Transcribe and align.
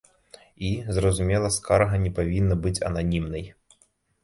І, 0.69 0.71
зразумела, 0.97 1.51
скарга 1.57 2.01
не 2.07 2.13
павінна 2.21 2.59
быць 2.67 2.77
ананімнай. 2.91 3.49